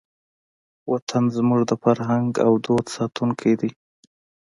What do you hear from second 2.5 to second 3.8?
دود ساتونکی دی.